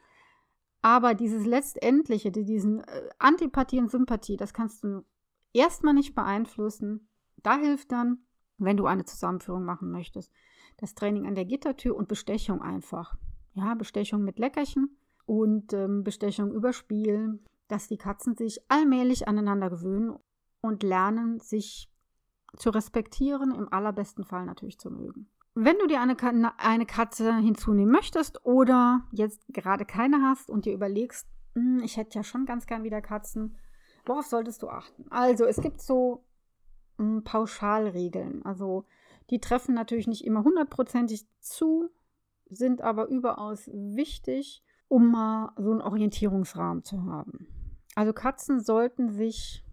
Aber 0.81 1.13
dieses 1.13 1.45
Letztendliche, 1.45 2.31
diesen 2.31 2.81
äh, 2.81 3.09
Antipathie 3.17 3.79
und 3.79 3.91
Sympathie, 3.91 4.37
das 4.37 4.53
kannst 4.53 4.83
du 4.83 5.03
erstmal 5.53 5.93
nicht 5.93 6.13
beeinflussen. 6.13 7.09
Da 7.41 7.57
hilft 7.57 7.91
dann, 7.91 8.25
wenn 8.57 8.77
du 8.77 8.85
eine 8.85 9.05
Zusammenführung 9.05 9.65
machen 9.65 9.91
möchtest, 9.91 10.31
das 10.77 10.95
Training 10.95 11.27
an 11.27 11.35
der 11.35 11.45
Gittertür 11.45 11.95
und 11.95 12.07
Bestechung 12.07 12.61
einfach. 12.61 13.17
Ja, 13.53 13.73
Bestechung 13.75 14.23
mit 14.23 14.39
Leckerchen 14.39 14.97
und 15.25 15.73
ähm, 15.73 16.03
Bestechung 16.03 16.51
über 16.51 16.73
Spiel, 16.73 17.39
dass 17.67 17.87
die 17.87 17.97
Katzen 17.97 18.35
sich 18.35 18.59
allmählich 18.69 19.27
aneinander 19.27 19.69
gewöhnen 19.69 20.17
und 20.61 20.83
lernen, 20.83 21.39
sich 21.39 21.89
zu 22.57 22.69
respektieren, 22.69 23.53
im 23.53 23.71
allerbesten 23.71 24.23
Fall 24.23 24.45
natürlich 24.45 24.79
zu 24.79 24.91
mögen. 24.91 25.29
Wenn 25.55 25.77
du 25.77 25.87
dir 25.87 26.01
eine, 26.01 26.17
eine 26.59 26.85
Katze 26.85 27.35
hinzunehmen 27.37 27.91
möchtest 27.91 28.43
oder 28.45 29.01
jetzt 29.11 29.41
gerade 29.49 29.85
keine 29.85 30.21
hast 30.23 30.49
und 30.49 30.65
dir 30.65 30.73
überlegst, 30.73 31.27
hm, 31.53 31.81
ich 31.83 31.97
hätte 31.97 32.17
ja 32.17 32.23
schon 32.23 32.45
ganz 32.45 32.65
gern 32.65 32.83
wieder 32.83 33.01
Katzen, 33.01 33.57
worauf 34.05 34.25
solltest 34.25 34.63
du 34.63 34.69
achten? 34.69 35.05
Also 35.09 35.45
es 35.45 35.61
gibt 35.61 35.81
so 35.81 36.25
hm, 36.97 37.23
Pauschalregeln. 37.23 38.43
Also 38.45 38.85
die 39.29 39.39
treffen 39.39 39.75
natürlich 39.75 40.07
nicht 40.07 40.25
immer 40.25 40.43
hundertprozentig 40.43 41.27
zu, 41.39 41.89
sind 42.55 42.81
aber 42.81 43.07
überaus 43.07 43.69
wichtig, 43.73 44.63
um 44.87 45.11
mal 45.11 45.53
so 45.57 45.71
einen 45.71 45.81
Orientierungsrahmen 45.81 46.83
zu 46.83 47.03
haben. 47.05 47.47
Also 47.95 48.13
Katzen 48.13 48.59
sollten 48.59 49.09
sich 49.09 49.63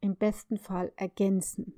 im 0.00 0.16
besten 0.16 0.58
Fall 0.58 0.92
ergänzen. 0.96 1.74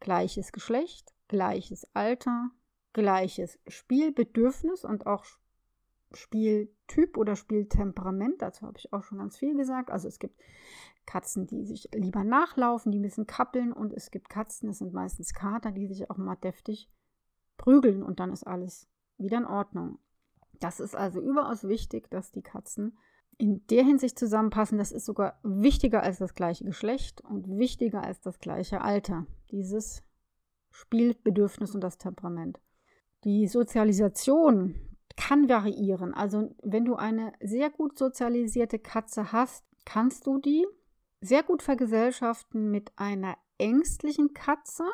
Gleiches 0.00 0.52
Geschlecht, 0.52 1.12
gleiches 1.28 1.88
Alter, 1.94 2.50
gleiches 2.92 3.58
Spielbedürfnis 3.66 4.84
und 4.84 5.06
auch 5.06 5.24
Spieltyp 6.12 7.16
oder 7.16 7.36
Spieltemperament. 7.36 8.42
Dazu 8.42 8.66
habe 8.66 8.78
ich 8.78 8.92
auch 8.92 9.02
schon 9.02 9.18
ganz 9.18 9.36
viel 9.36 9.56
gesagt. 9.56 9.90
Also 9.90 10.08
es 10.08 10.18
gibt 10.18 10.40
Katzen, 11.06 11.46
die 11.46 11.64
sich 11.64 11.88
lieber 11.92 12.24
nachlaufen, 12.24 12.92
die 12.92 12.98
müssen 12.98 13.26
kappeln 13.26 13.72
und 13.72 13.92
es 13.92 14.10
gibt 14.10 14.28
Katzen, 14.28 14.68
das 14.68 14.78
sind 14.78 14.92
meistens 14.92 15.34
Kater, 15.34 15.70
die 15.72 15.86
sich 15.86 16.10
auch 16.10 16.16
mal 16.16 16.36
deftig 16.36 16.88
prügeln 17.56 18.02
und 18.02 18.20
dann 18.20 18.32
ist 18.32 18.44
alles 18.44 18.88
wieder 19.18 19.38
in 19.38 19.46
Ordnung. 19.46 19.98
Das 20.60 20.80
ist 20.80 20.96
also 20.96 21.20
überaus 21.20 21.64
wichtig, 21.64 22.10
dass 22.10 22.32
die 22.32 22.42
Katzen 22.42 22.96
in 23.38 23.66
der 23.66 23.84
Hinsicht 23.84 24.18
zusammenpassen. 24.18 24.78
Das 24.78 24.92
ist 24.92 25.06
sogar 25.06 25.38
wichtiger 25.42 26.02
als 26.02 26.18
das 26.18 26.34
gleiche 26.34 26.64
Geschlecht 26.64 27.20
und 27.22 27.48
wichtiger 27.48 28.02
als 28.02 28.20
das 28.20 28.38
gleiche 28.38 28.80
Alter. 28.80 29.26
Dieses 29.50 30.02
Spielbedürfnis 30.70 31.74
und 31.74 31.80
das 31.80 31.98
Temperament. 31.98 32.60
Die 33.24 33.46
Sozialisation 33.46 34.74
kann 35.16 35.48
variieren. 35.48 36.14
Also 36.14 36.54
wenn 36.62 36.84
du 36.84 36.96
eine 36.96 37.32
sehr 37.40 37.70
gut 37.70 37.98
sozialisierte 37.98 38.78
Katze 38.78 39.32
hast, 39.32 39.64
kannst 39.84 40.26
du 40.26 40.38
die 40.38 40.66
sehr 41.20 41.42
gut 41.42 41.62
vergesellschaften 41.62 42.70
mit 42.70 42.92
einer 42.96 43.36
ängstlichen 43.58 44.34
Katze, 44.34 44.84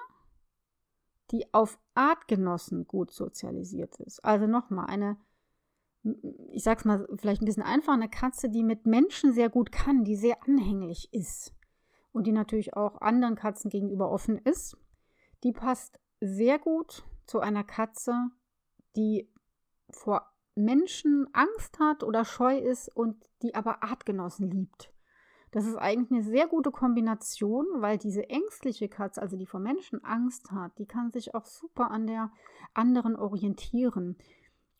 die 1.30 1.52
auf 1.52 1.78
Artgenossen 2.00 2.86
gut 2.86 3.10
sozialisiert 3.10 4.00
ist. 4.00 4.24
Also 4.24 4.46
nochmal, 4.46 4.86
eine, 4.86 5.16
ich 6.52 6.62
sag's 6.62 6.84
mal 6.84 7.06
vielleicht 7.16 7.42
ein 7.42 7.46
bisschen 7.46 7.62
einfach, 7.62 7.94
eine 7.94 8.08
Katze, 8.08 8.48
die 8.48 8.62
mit 8.62 8.86
Menschen 8.86 9.32
sehr 9.32 9.50
gut 9.50 9.70
kann, 9.72 10.04
die 10.04 10.16
sehr 10.16 10.42
anhänglich 10.44 11.12
ist 11.12 11.54
und 12.12 12.26
die 12.26 12.32
natürlich 12.32 12.74
auch 12.74 13.00
anderen 13.00 13.34
Katzen 13.36 13.70
gegenüber 13.70 14.10
offen 14.10 14.38
ist 14.38 14.76
die 15.42 15.52
passt 15.52 15.98
sehr 16.20 16.58
gut 16.58 17.04
zu 17.26 17.40
einer 17.40 17.64
Katze, 17.64 18.30
die 18.96 19.30
vor 19.90 20.32
Menschen 20.54 21.28
Angst 21.32 21.78
hat 21.78 22.02
oder 22.02 22.24
scheu 22.24 22.58
ist 22.58 22.94
und 22.94 23.28
die 23.42 23.54
aber 23.54 23.82
Artgenossen 23.82 24.50
liebt. 24.50 24.92
Das 25.52 25.66
ist 25.66 25.76
eigentlich 25.76 26.12
eine 26.12 26.22
sehr 26.22 26.46
gute 26.46 26.70
Kombination, 26.70 27.66
weil 27.76 27.98
diese 27.98 28.28
ängstliche 28.28 28.88
Katze, 28.88 29.20
also 29.20 29.36
die 29.36 29.46
vor 29.46 29.60
Menschen 29.60 30.04
Angst 30.04 30.52
hat, 30.52 30.78
die 30.78 30.86
kann 30.86 31.10
sich 31.10 31.34
auch 31.34 31.44
super 31.44 31.90
an 31.90 32.06
der 32.06 32.30
anderen 32.72 33.16
orientieren 33.16 34.16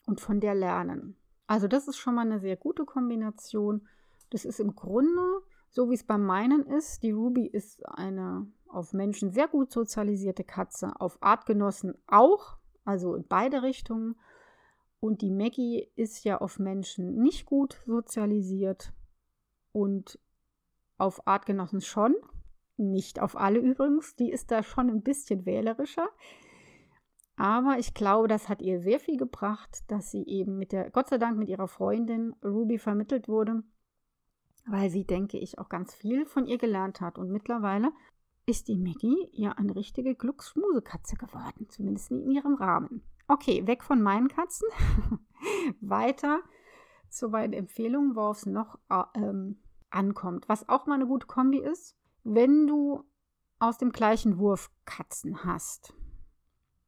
und 0.07 0.21
von 0.21 0.41
der 0.41 0.55
lernen. 0.55 1.17
Also 1.49 1.67
das 1.67 1.89
ist 1.89 1.97
schon 1.97 2.15
mal 2.15 2.27
eine 2.27 2.39
sehr 2.39 2.57
gute 2.57 2.85
Kombination. 2.85 3.89
Das 4.31 4.45
ist 4.45 4.61
im 4.61 4.77
Grunde 4.77 5.43
so, 5.71 5.91
wie 5.91 5.95
es 5.95 6.05
bei 6.05 6.19
meinen 6.19 6.65
ist. 6.65 7.03
Die 7.03 7.11
Ruby 7.11 7.47
ist 7.47 7.85
eine 7.89 8.47
auf 8.69 8.93
Menschen 8.93 9.33
sehr 9.33 9.49
gut 9.49 9.73
sozialisierte 9.73 10.45
Katze, 10.45 10.93
auf 11.01 11.19
Artgenossen 11.21 11.95
auch, 12.07 12.57
also 12.85 13.17
in 13.17 13.27
beide 13.27 13.65
Richtungen. 13.65 14.15
Und 15.01 15.23
die 15.23 15.33
Maggie 15.33 15.89
ist 15.97 16.23
ja 16.25 16.41
auf 16.41 16.61
Menschen 16.61 17.17
nicht 17.17 17.47
gut 17.47 17.81
sozialisiert 17.87 18.93
und 19.73 20.21
auf 21.01 21.27
Artgenossen 21.27 21.81
schon. 21.81 22.15
Nicht 22.77 23.21
auf 23.21 23.37
alle 23.37 23.59
übrigens, 23.59 24.17
die 24.17 24.31
ist 24.31 24.51
da 24.51 24.63
schon 24.63 24.89
ein 24.89 25.03
bisschen 25.03 25.45
wählerischer. 25.45 26.09
Aber 27.37 27.79
ich 27.79 27.95
glaube, 27.95 28.29
das 28.29 28.49
hat 28.49 28.61
ihr 28.61 28.81
sehr 28.81 29.01
viel 29.01 29.17
gebracht, 29.17 29.85
dass 29.89 30.11
sie 30.11 30.25
eben 30.27 30.59
mit 30.59 30.73
der, 30.73 30.91
Gott 30.91 31.09
sei 31.09 31.19
Dank 31.19 31.39
mit 31.39 31.49
ihrer 31.49 31.69
Freundin 31.69 32.35
Ruby 32.45 32.79
vermittelt 32.79 33.29
wurde, 33.29 33.63
weil 34.67 34.91
sie, 34.91 35.07
denke 35.07 35.39
ich, 35.39 35.59
auch 35.59 35.69
ganz 35.69 35.95
viel 35.95 36.27
von 36.27 36.47
ihr 36.47 36.59
gelernt 36.59 37.01
hat. 37.01 37.19
Und 37.19 37.31
mittlerweile 37.31 37.93
ist 38.47 38.69
die 38.69 38.77
Maggie 38.77 39.29
ja 39.33 39.53
eine 39.53 39.75
richtige 39.75 40.15
Glucksschmusekatze 40.15 41.17
geworden, 41.17 41.67
zumindest 41.71 42.11
in 42.11 42.31
ihrem 42.31 42.55
Rahmen. 42.55 43.03
Okay, 43.27 43.67
weg 43.67 43.85
von 43.85 44.03
meinen 44.03 44.29
Katzen. 44.29 44.69
Weiter 45.81 46.41
zu 47.09 47.29
meinen 47.29 47.53
Empfehlungen, 47.53 48.17
worauf 48.17 48.39
es 48.39 48.47
noch 48.47 48.79
äh, 48.91 49.03
ähm, 49.15 49.59
ankommt. 49.91 50.49
Was 50.49 50.69
auch 50.69 50.87
mal 50.87 50.95
eine 50.95 51.07
gute 51.07 51.27
Kombi 51.27 51.59
ist, 51.59 51.97
wenn 52.25 52.67
du 52.67 53.05
aus 53.59 53.79
dem 53.79 53.93
gleichen 53.93 54.39
Wurf 54.39 54.71
Katzen 54.85 55.45
hast. 55.45 55.95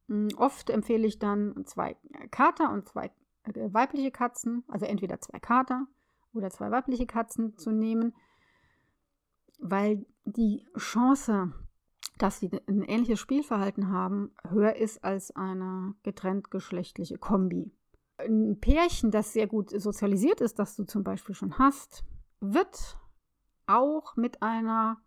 Hm, 0.07 0.29
oft 0.37 0.69
empfehle 0.69 1.07
ich 1.07 1.19
dann 1.19 1.65
zwei 1.65 1.95
Kater 2.31 2.71
und 2.71 2.87
zwei 2.87 3.11
äh, 3.43 3.73
weibliche 3.73 4.11
Katzen, 4.11 4.63
also 4.67 4.85
entweder 4.85 5.19
zwei 5.21 5.39
Kater 5.39 5.87
oder 6.33 6.49
zwei 6.49 6.71
weibliche 6.71 7.05
Katzen 7.05 7.57
zu 7.57 7.71
nehmen 7.71 8.13
weil 9.63 10.05
die 10.25 10.65
Chance, 10.77 11.53
dass 12.17 12.39
sie 12.39 12.51
ein 12.67 12.83
ähnliches 12.83 13.19
Spielverhalten 13.19 13.89
haben, 13.89 14.31
höher 14.49 14.75
ist 14.75 15.03
als 15.03 15.35
eine 15.35 15.95
getrennt 16.03 16.51
geschlechtliche 16.51 17.17
Kombi. 17.17 17.71
Ein 18.17 18.59
Pärchen, 18.59 19.09
das 19.09 19.33
sehr 19.33 19.47
gut 19.47 19.69
sozialisiert 19.69 20.41
ist, 20.41 20.59
das 20.59 20.75
du 20.75 20.83
zum 20.83 21.03
Beispiel 21.03 21.33
schon 21.33 21.57
hast, 21.57 22.03
wird 22.43 22.97
auch 23.65 24.15
mit 24.15 24.41
einer, 24.41 25.01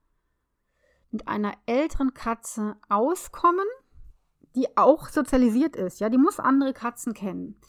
mit 1.11 1.29
einer 1.29 1.53
älteren 1.67 2.15
Katze 2.15 2.77
auskommen, 2.89 3.67
die 4.55 4.77
auch 4.77 5.09
sozialisiert 5.09 5.77
ist. 5.77 6.01
Ja, 6.01 6.09
die 6.09 6.19
muss 6.19 6.41
andere 6.41 6.73
Katzen 6.73 7.13
kennen 7.13 7.61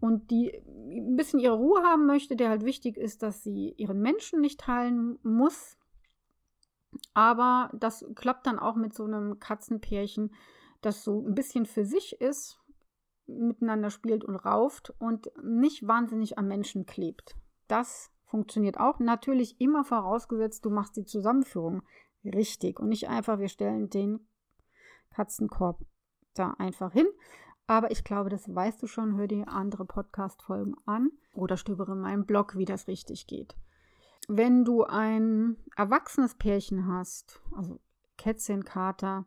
und 0.00 0.30
die 0.30 0.50
ein 0.50 1.16
bisschen 1.16 1.38
ihre 1.38 1.54
Ruhe 1.54 1.82
haben 1.82 2.06
möchte, 2.06 2.34
der 2.34 2.48
halt 2.48 2.64
wichtig 2.64 2.96
ist, 2.96 3.22
dass 3.22 3.44
sie 3.44 3.74
ihren 3.76 4.00
Menschen 4.00 4.40
nicht 4.40 4.60
teilen 4.60 5.18
muss, 5.22 5.76
aber 7.14 7.70
das 7.74 8.04
klappt 8.16 8.46
dann 8.46 8.58
auch 8.58 8.76
mit 8.76 8.94
so 8.94 9.04
einem 9.04 9.38
Katzenpärchen, 9.38 10.34
das 10.80 11.04
so 11.04 11.24
ein 11.24 11.34
bisschen 11.34 11.66
für 11.66 11.84
sich 11.84 12.20
ist, 12.20 12.58
miteinander 13.26 13.90
spielt 13.90 14.24
und 14.24 14.36
rauft 14.36 14.92
und 14.98 15.30
nicht 15.42 15.86
wahnsinnig 15.86 16.38
am 16.38 16.48
Menschen 16.48 16.86
klebt. 16.86 17.36
Das 17.68 18.10
funktioniert 18.30 18.78
auch. 18.78 18.98
Natürlich 18.98 19.60
immer 19.60 19.84
vorausgesetzt, 19.84 20.64
du 20.64 20.70
machst 20.70 20.96
die 20.96 21.04
Zusammenführung 21.04 21.82
richtig 22.24 22.80
und 22.80 22.88
nicht 22.88 23.08
einfach, 23.08 23.38
wir 23.38 23.48
stellen 23.48 23.90
den 23.90 24.26
Katzenkorb 25.10 25.80
da 26.34 26.54
einfach 26.58 26.92
hin. 26.92 27.06
Aber 27.66 27.90
ich 27.90 28.04
glaube, 28.04 28.30
das 28.30 28.52
weißt 28.52 28.82
du 28.82 28.86
schon. 28.86 29.16
Hör 29.16 29.28
dir 29.28 29.48
andere 29.48 29.84
Podcast-Folgen 29.84 30.74
an 30.86 31.10
oder 31.34 31.56
stöbere 31.56 31.92
in 31.92 32.00
meinem 32.00 32.26
Blog, 32.26 32.56
wie 32.56 32.64
das 32.64 32.88
richtig 32.88 33.26
geht 33.26 33.54
wenn 34.28 34.64
du 34.64 34.84
ein 34.84 35.56
erwachsenes 35.76 36.36
Pärchen 36.36 36.86
hast, 36.86 37.40
also 37.52 37.80
Kätzchen, 38.16 38.64
Kater, 38.64 39.26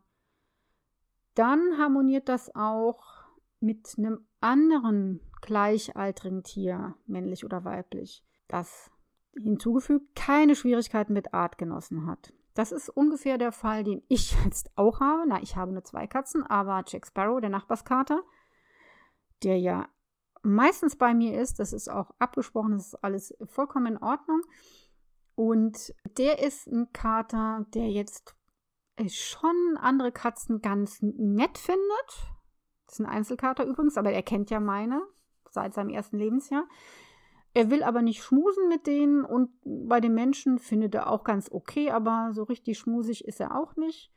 dann 1.34 1.76
harmoniert 1.78 2.28
das 2.28 2.54
auch 2.54 3.04
mit 3.60 3.94
einem 3.98 4.26
anderen 4.40 5.20
gleichaltrigen 5.42 6.42
Tier, 6.42 6.94
männlich 7.06 7.44
oder 7.44 7.64
weiblich, 7.64 8.24
das 8.48 8.90
hinzugefügt 9.36 10.14
keine 10.14 10.54
Schwierigkeiten 10.56 11.12
mit 11.12 11.34
Artgenossen 11.34 12.06
hat. 12.06 12.32
Das 12.54 12.70
ist 12.70 12.88
ungefähr 12.88 13.36
der 13.36 13.52
Fall, 13.52 13.84
den 13.84 14.02
ich 14.08 14.36
jetzt 14.44 14.70
auch 14.76 15.00
habe. 15.00 15.24
Na, 15.26 15.42
ich 15.42 15.56
habe 15.56 15.72
nur 15.72 15.84
zwei 15.84 16.06
Katzen, 16.06 16.44
aber 16.44 16.84
Jack 16.86 17.06
Sparrow, 17.06 17.40
der 17.40 17.50
Nachbarskater, 17.50 18.22
der 19.42 19.58
ja 19.58 19.88
meistens 20.42 20.96
bei 20.96 21.14
mir 21.14 21.40
ist, 21.40 21.58
das 21.58 21.72
ist 21.72 21.88
auch 21.88 22.10
abgesprochen, 22.18 22.72
das 22.72 22.88
ist 22.88 23.04
alles 23.04 23.34
vollkommen 23.46 23.86
in 23.86 24.02
Ordnung. 24.02 24.42
Und 25.34 25.92
der 26.16 26.40
ist 26.40 26.68
ein 26.68 26.92
Kater, 26.92 27.66
der 27.74 27.90
jetzt 27.90 28.36
äh, 28.96 29.08
schon 29.08 29.76
andere 29.80 30.12
Katzen 30.12 30.62
ganz 30.62 30.98
nett 31.02 31.58
findet. 31.58 32.08
Das 32.86 32.94
ist 32.94 33.00
ein 33.00 33.06
Einzelkater 33.06 33.64
übrigens, 33.64 33.96
aber 33.96 34.12
er 34.12 34.22
kennt 34.22 34.50
ja 34.50 34.60
meine 34.60 35.02
seit 35.50 35.74
seinem 35.74 35.90
ersten 35.90 36.18
Lebensjahr. 36.18 36.66
Er 37.54 37.70
will 37.70 37.84
aber 37.84 38.02
nicht 38.02 38.22
schmusen 38.22 38.68
mit 38.68 38.88
denen 38.88 39.24
und 39.24 39.50
bei 39.64 40.00
den 40.00 40.12
Menschen 40.12 40.58
findet 40.58 40.94
er 40.94 41.08
auch 41.08 41.22
ganz 41.22 41.50
okay, 41.50 41.90
aber 41.90 42.30
so 42.32 42.42
richtig 42.42 42.78
schmusig 42.78 43.24
ist 43.24 43.40
er 43.40 43.56
auch 43.56 43.76
nicht. 43.76 44.12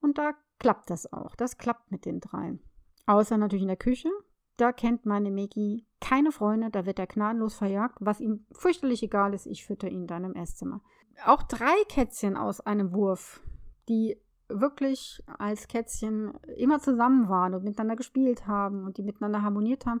Und 0.00 0.16
da 0.16 0.32
klappt 0.58 0.88
das 0.88 1.12
auch. 1.12 1.36
Das 1.36 1.58
klappt 1.58 1.90
mit 1.90 2.06
den 2.06 2.20
dreien. 2.20 2.60
Außer 3.06 3.36
natürlich 3.36 3.62
in 3.62 3.68
der 3.68 3.76
Küche. 3.76 4.08
Da 4.56 4.72
kennt 4.72 5.06
meine 5.06 5.30
Megi 5.30 5.86
keine 6.00 6.32
Freunde, 6.32 6.70
da 6.70 6.86
wird 6.86 6.98
er 6.98 7.06
gnadenlos 7.06 7.54
verjagt, 7.54 7.98
was 8.00 8.20
ihm 8.20 8.46
fürchterlich 8.52 9.02
egal 9.02 9.34
ist. 9.34 9.46
Ich 9.46 9.64
fütter 9.64 9.88
ihn 9.88 10.06
dann 10.06 10.24
im 10.24 10.34
Esszimmer. 10.34 10.80
Auch 11.24 11.42
drei 11.42 11.74
Kätzchen 11.88 12.36
aus 12.36 12.60
einem 12.60 12.92
Wurf, 12.92 13.42
die 13.88 14.20
wirklich 14.48 15.22
als 15.38 15.68
Kätzchen 15.68 16.32
immer 16.56 16.80
zusammen 16.80 17.28
waren 17.28 17.54
und 17.54 17.64
miteinander 17.64 17.96
gespielt 17.96 18.46
haben 18.46 18.84
und 18.84 18.96
die 18.96 19.02
miteinander 19.02 19.42
harmoniert 19.42 19.86
haben, 19.86 20.00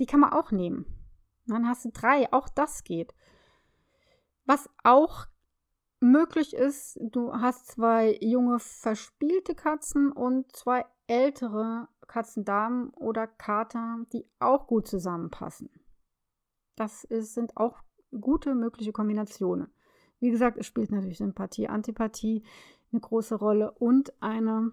die 0.00 0.06
kann 0.06 0.20
man 0.20 0.32
auch 0.32 0.50
nehmen. 0.50 0.84
Dann 1.46 1.68
hast 1.68 1.84
du 1.84 1.90
drei, 1.90 2.32
auch 2.32 2.48
das 2.48 2.84
geht. 2.84 3.14
Was 4.46 4.68
auch 4.82 5.26
möglich 6.00 6.54
ist, 6.54 6.98
du 7.00 7.32
hast 7.32 7.68
zwei 7.68 8.18
junge 8.20 8.58
verspielte 8.58 9.54
Katzen 9.54 10.12
und 10.12 10.54
zwei 10.54 10.84
ältere 11.06 11.88
Katzendamen 12.06 12.90
oder 12.90 13.26
Kater, 13.26 14.04
die 14.12 14.28
auch 14.38 14.66
gut 14.66 14.86
zusammenpassen. 14.86 15.70
Das 16.76 17.04
ist, 17.04 17.34
sind 17.34 17.56
auch 17.56 17.82
gute 18.20 18.54
mögliche 18.54 18.92
Kombinationen. 18.92 19.72
Wie 20.20 20.30
gesagt, 20.30 20.58
es 20.58 20.66
spielt 20.66 20.90
natürlich 20.90 21.18
Sympathie, 21.18 21.68
Antipathie 21.68 22.44
eine 22.92 23.00
große 23.00 23.34
Rolle 23.34 23.72
und 23.72 24.12
eine 24.22 24.72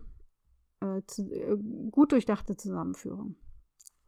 äh, 0.82 1.02
zu, 1.08 1.30
äh, 1.32 1.58
gut 1.92 2.12
durchdachte 2.12 2.56
Zusammenführung. 2.56 3.36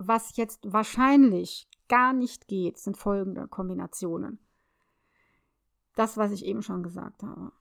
Was 0.08 0.36
jetzt 0.38 0.60
wahrscheinlich 0.64 1.68
gar 1.88 2.14
nicht 2.14 2.48
geht, 2.48 2.78
sind 2.78 2.98
folgende 2.98 3.48
Kombinationen. 3.48 4.40
Das, 5.96 6.18
was 6.18 6.32
ich 6.32 6.46
eben 6.46 6.62
schon 6.62 6.84
gesagt 6.84 7.24
habe. 7.24 7.52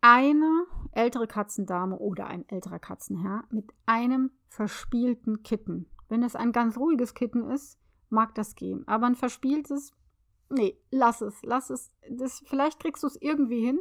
Eine 0.00 0.66
ältere 0.92 1.26
Katzendame 1.26 1.98
oder 1.98 2.26
ein 2.26 2.48
älterer 2.48 2.78
Katzenherr 2.78 3.44
mit 3.50 3.72
einem 3.86 4.30
verspielten 4.48 5.42
Kitten. 5.42 5.86
Wenn 6.08 6.22
es 6.22 6.36
ein 6.36 6.52
ganz 6.52 6.76
ruhiges 6.76 7.14
Kitten 7.14 7.48
ist, 7.50 7.78
mag 8.10 8.34
das 8.34 8.54
gehen. 8.54 8.86
Aber 8.86 9.06
ein 9.06 9.14
verspieltes, 9.14 9.92
nee, 10.50 10.76
lass 10.90 11.20
es, 11.20 11.40
lass 11.42 11.70
es. 11.70 11.90
Das, 12.10 12.42
vielleicht 12.46 12.80
kriegst 12.80 13.02
du 13.02 13.06
es 13.06 13.16
irgendwie 13.20 13.64
hin, 13.64 13.80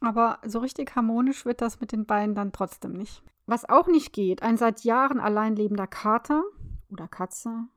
aber 0.00 0.38
so 0.46 0.60
richtig 0.60 0.94
harmonisch 0.96 1.44
wird 1.44 1.60
das 1.60 1.80
mit 1.80 1.92
den 1.92 2.06
beiden 2.06 2.34
dann 2.34 2.52
trotzdem 2.52 2.92
nicht. 2.92 3.22
Was 3.46 3.68
auch 3.68 3.86
nicht 3.86 4.12
geht, 4.12 4.42
ein 4.42 4.56
seit 4.56 4.84
Jahren 4.84 5.20
allein 5.20 5.56
lebender 5.56 5.86
Kater 5.86 6.44
oder 6.90 7.08
Katze, 7.08 7.68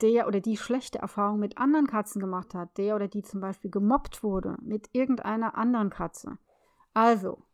der 0.00 0.26
oder 0.26 0.40
die 0.40 0.56
schlechte 0.56 0.98
Erfahrungen 0.98 1.40
mit 1.40 1.58
anderen 1.58 1.86
Katzen 1.86 2.20
gemacht 2.20 2.54
hat, 2.54 2.76
der 2.78 2.96
oder 2.96 3.08
die 3.08 3.22
zum 3.22 3.40
Beispiel 3.40 3.70
gemobbt 3.70 4.22
wurde 4.22 4.56
mit 4.60 4.90
irgendeiner 4.92 5.56
anderen 5.56 5.90
Katze. 5.90 6.38
Also, 6.94 7.44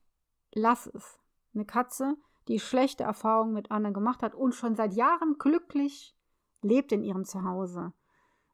lass 0.52 0.86
es. 0.86 1.18
Eine 1.54 1.64
Katze, 1.64 2.16
die 2.48 2.60
schlechte 2.60 3.04
Erfahrungen 3.04 3.52
mit 3.52 3.70
anderen 3.70 3.94
gemacht 3.94 4.22
hat 4.22 4.34
und 4.34 4.54
schon 4.54 4.74
seit 4.74 4.94
Jahren 4.94 5.38
glücklich 5.38 6.16
lebt 6.62 6.92
in 6.92 7.02
ihrem 7.02 7.24
Zuhause, 7.24 7.92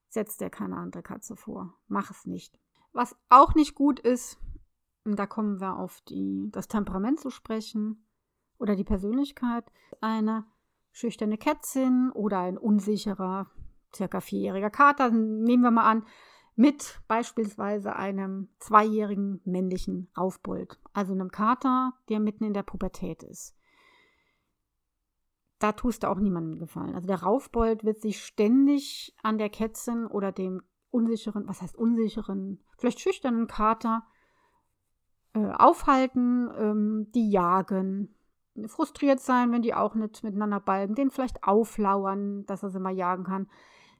setzt 0.09 0.41
dir 0.41 0.51
keine 0.51 0.77
andere 0.77 1.03
Katze 1.03 1.37
vor. 1.37 1.75
Mach 1.87 2.11
es 2.11 2.27
nicht. 2.27 2.59
Was 2.93 3.17
auch 3.29 3.55
nicht 3.55 3.75
gut 3.75 4.01
ist, 4.01 4.39
da 5.05 5.27
kommen 5.27 5.61
wir 5.61 5.77
auf 5.77 6.01
die, 6.03 6.49
das 6.53 6.69
Temperament 6.69 7.21
zu 7.21 7.31
sprechen 7.31 8.07
oder 8.59 8.77
die 8.77 8.85
Persönlichkeit. 8.85 9.71
Eine 10.01 10.47
schüchterne 10.95 11.37
Kätzin 11.37 12.11
oder 12.13 12.39
ein 12.39 12.57
unsicherer, 12.57 13.51
circa 13.95 14.21
vierjähriger 14.21 14.71
Kater, 14.71 15.11
nehmen 15.11 15.65
wir 15.65 15.73
mal 15.73 15.91
an, 15.91 16.07
mit 16.55 17.01
beispielsweise 17.09 17.97
einem 17.97 18.49
zweijährigen 18.61 19.41
männlichen 19.45 20.09
Raufbold, 20.17 20.79
also 20.93 21.13
einem 21.13 21.33
Kater, 21.33 21.95
der 22.09 22.21
mitten 22.21 22.45
in 22.45 22.55
der 22.55 22.63
Pubertät 22.63 23.25
ist. 23.25 23.57
Da 25.59 25.73
tust 25.73 26.05
du 26.05 26.11
auch 26.11 26.19
niemandem 26.19 26.61
gefallen. 26.61 26.95
Also 26.95 27.09
der 27.09 27.23
Raufbold 27.23 27.83
wird 27.85 28.01
sich 28.01 28.25
ständig 28.25 29.17
an 29.23 29.37
der 29.37 29.51
Kätzin 29.51 30.07
oder 30.07 30.31
dem 30.31 30.63
unsicheren, 30.91 31.49
was 31.49 31.61
heißt 31.61 31.77
unsicheren, 31.77 32.63
vielleicht 32.79 33.01
schüchternen 33.01 33.49
Kater 33.49 34.05
äh, 35.33 35.51
aufhalten, 35.51 36.51
ähm, 36.57 37.11
die 37.13 37.31
jagen, 37.33 38.15
frustriert 38.67 39.21
sein, 39.21 39.53
wenn 39.53 39.63
die 39.63 39.75
auch 39.75 39.95
nicht 39.95 40.23
miteinander 40.23 40.61
balgen, 40.61 40.95
den 40.95 41.11
vielleicht 41.11 41.45
auflauern, 41.45 42.47
dass 42.47 42.63
er 42.63 42.71
sie 42.71 42.81
mal 42.81 42.95
jagen 42.95 43.25
kann. 43.25 43.49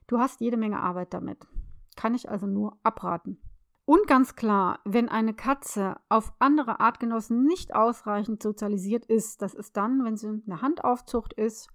Du 0.07 0.19
hast 0.19 0.39
jede 0.41 0.57
Menge 0.57 0.79
Arbeit 0.79 1.13
damit. 1.13 1.47
Kann 1.95 2.13
ich 2.13 2.29
also 2.29 2.47
nur 2.47 2.77
abraten. 2.83 3.39
Und 3.85 4.07
ganz 4.07 4.35
klar, 4.35 4.79
wenn 4.83 5.09
eine 5.09 5.35
Katze 5.35 5.97
auf 6.09 6.33
andere 6.39 6.79
Artgenossen 6.79 7.45
nicht 7.45 7.75
ausreichend 7.75 8.41
sozialisiert 8.41 9.05
ist, 9.05 9.41
das 9.41 9.53
ist 9.53 9.77
dann, 9.77 10.03
wenn 10.03 10.17
sie 10.17 10.41
eine 10.45 10.61
Handaufzucht 10.61 11.33
ist, 11.33 11.69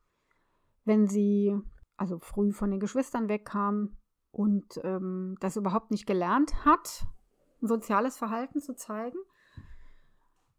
wenn 0.85 1.07
sie 1.07 1.57
also 1.97 2.19
früh 2.19 2.53
von 2.53 2.71
den 2.71 2.81
Geschwistern 2.81 3.29
wegkam 3.29 3.97
und 4.33 4.81
ähm, 4.83 5.37
das 5.41 5.57
überhaupt 5.57 5.93
nicht 5.93 6.07
gelernt 6.07 6.65
hat, 6.65 7.05
ein 7.63 7.69
soziales 7.69 8.19
Verhalten 8.19 8.61
zu 8.61 8.75
zeigen, 8.75 9.19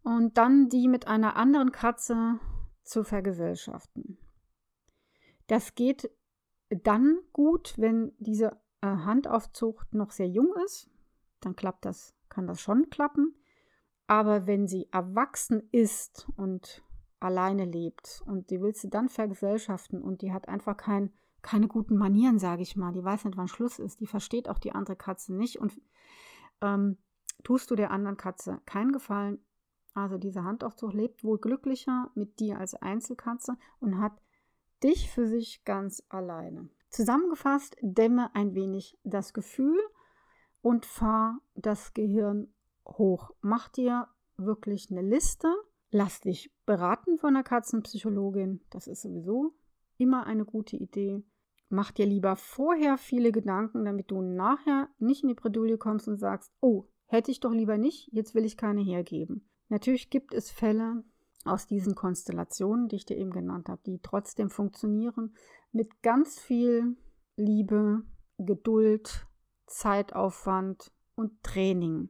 und 0.04 0.38
dann 0.38 0.70
die 0.70 0.88
mit 0.88 1.08
einer 1.08 1.36
anderen 1.36 1.72
Katze 1.72 2.40
zu 2.84 3.04
vergesellschaften. 3.04 4.18
Das 5.48 5.76
geht 5.76 6.10
dann 6.70 7.20
gut, 7.34 7.74
wenn 7.78 8.14
diese 8.18 8.58
äh, 8.82 8.88
Handaufzucht 8.88 9.94
noch 9.94 10.12
sehr 10.12 10.28
jung 10.28 10.54
ist. 10.66 10.90
Dann 11.42 11.56
klappt 11.56 11.86
das, 11.86 12.16
kann 12.30 12.48
das 12.48 12.62
schon 12.62 12.90
klappen. 12.90 13.36
Aber 14.08 14.48
wenn 14.48 14.68
sie 14.68 14.88
erwachsen 14.92 15.64
ist 15.72 16.28
und 16.36 16.84
alleine 17.20 17.66
lebt 17.66 18.24
und 18.26 18.50
die 18.50 18.62
willst 18.62 18.84
du 18.84 18.90
dann 18.90 19.10
vergesellschaften 19.10 20.02
und 20.02 20.22
die 20.22 20.34
hat 20.34 20.50
einfach 20.50 20.76
kein, 20.76 21.14
keine 21.42 21.68
guten 21.68 21.96
Manieren, 21.96 22.40
sage 22.40 22.62
ich 22.64 22.76
mal, 22.76 22.92
die 22.92 23.04
weiß 23.04 23.26
nicht, 23.26 23.38
wann 23.38 23.48
Schluss 23.48 23.80
ist, 23.80 24.00
die 24.00 24.08
versteht 24.08 24.50
auch 24.50 24.60
die 24.60 24.74
andere 24.74 24.96
Katze 24.96 25.34
nicht 25.36 25.60
und 25.60 25.80
ähm, 26.62 26.98
tust 27.44 27.72
du 27.72 27.76
der 27.76 27.92
anderen 27.92 28.18
Katze 28.18 28.60
keinen 28.66 28.92
Gefallen, 28.92 29.40
also 29.94 30.18
diese 30.18 30.44
Handaufzug 30.44 30.94
lebt 30.94 31.24
wohl 31.24 31.38
glücklicher 31.38 32.12
mit 32.16 32.40
dir 32.40 32.60
als 32.60 32.76
Einzelkatze 32.76 33.58
und 33.80 34.00
hat 34.00 34.14
dich 34.84 35.10
für 35.10 35.28
sich 35.28 35.64
ganz 35.66 36.04
alleine. 36.10 36.70
Zusammengefasst, 36.90 37.78
dämme 37.82 38.34
ein 38.36 38.54
wenig 38.54 38.98
das 39.04 39.34
Gefühl 39.34 39.80
und 40.62 40.86
fahr 40.86 41.40
das 41.56 41.94
Gehirn 41.94 42.54
hoch. 42.86 43.32
Mach 43.42 43.70
dir 43.70 44.08
wirklich 44.38 44.92
eine 44.92 45.02
Liste. 45.02 45.54
Lass 45.90 46.22
dich 46.22 46.54
beraten 46.66 47.18
von 47.18 47.34
der 47.34 47.44
Katzenpsychologin. 47.44 48.62
Das 48.70 48.88
ist 48.88 49.02
sowieso 49.02 49.54
immer 49.98 50.26
eine 50.26 50.46
gute 50.46 50.78
Idee. 50.78 51.22
Mach 51.70 51.92
dir 51.92 52.06
lieber 52.06 52.36
vorher 52.36 52.98
viele 52.98 53.32
Gedanken, 53.32 53.86
damit 53.86 54.12
du 54.12 54.22
nachher 54.22 54.90
nicht 55.00 55.24
in 55.24 55.30
die 55.30 55.36
Bredouille 55.36 55.78
kommst 55.78 56.08
und 56.08 56.18
sagst, 56.18 56.52
oh, 56.60 56.88
hätte 57.06 57.32
ich 57.32 57.40
doch 57.40 57.54
lieber 57.54 57.78
nicht, 57.78 58.10
jetzt 58.12 58.36
will 58.36 58.46
ich 58.46 58.58
keine 58.58 58.82
hergeben. 58.82 59.50
Natürlich 59.72 60.10
gibt 60.10 60.34
es 60.34 60.52
Fälle 60.52 61.02
aus 61.46 61.66
diesen 61.66 61.96
Konstellationen, 61.96 62.90
die 62.90 62.98
ich 62.98 63.06
dir 63.06 63.16
eben 63.16 63.32
genannt 63.32 63.70
habe, 63.70 63.82
die 63.86 64.00
trotzdem 64.02 64.50
funktionieren 64.50 65.34
mit 65.72 66.04
ganz 66.04 66.38
viel 66.38 66.98
Liebe, 67.38 68.04
Geduld, 68.38 69.26
Zeitaufwand 69.68 70.92
und 71.16 71.42
Training. 71.42 72.10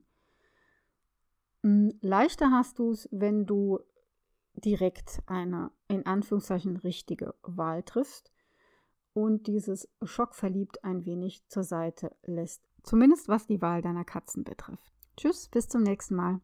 Hm, 1.62 1.94
leichter 2.02 2.50
hast 2.50 2.80
du 2.80 2.90
es, 2.90 3.08
wenn 3.12 3.46
du 3.46 3.80
direkt 4.56 5.22
eine 5.28 5.70
in 5.88 6.08
Anführungszeichen 6.08 6.78
richtige 6.78 7.36
Wahl 7.44 7.84
triffst 7.84 8.32
und 9.14 9.46
dieses 9.46 9.88
Schockverliebt 10.02 10.84
ein 10.84 11.06
wenig 11.06 11.48
zur 11.48 11.64
Seite 11.64 12.16
lässt. 12.24 12.68
Zumindest 12.82 13.28
was 13.28 13.46
die 13.46 13.62
Wahl 13.62 13.84
deiner 13.84 14.04
Katzen 14.04 14.44
betrifft. 14.44 14.92
Tschüss, 15.16 15.48
bis 15.50 15.68
zum 15.68 15.84
nächsten 15.84 16.16
Mal. 16.16 16.42